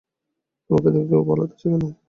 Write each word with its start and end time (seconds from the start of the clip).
তোমাকে 0.69 0.89
দেখলেই 0.95 1.19
ও 1.19 1.23
পালাতে 1.27 1.55
চায় 1.61 1.71
কেন। 1.73 1.83